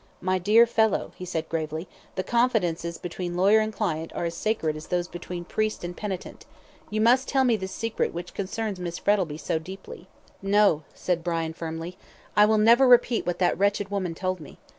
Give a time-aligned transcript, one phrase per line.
[0.19, 4.75] "My dear fellow," he said, gravely, "the confidences between lawyer and client are as sacred
[4.75, 6.47] as those between priest and penitent.
[6.89, 10.07] You must tell me this secret which concerns Miss Frettlby so deeply."
[10.41, 11.99] "No," said Brian, firmly,
[12.35, 14.57] "I will never repeat what that wretched woman told me.